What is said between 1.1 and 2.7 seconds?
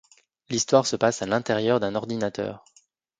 à l'intérieur d'un ordinateur.